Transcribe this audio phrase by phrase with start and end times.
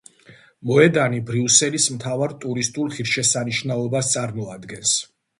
[0.67, 4.95] მოედანი ბრიუსელის მთავარ ტურისტულ ღირსშესანიშნაობას წარმოადგენს.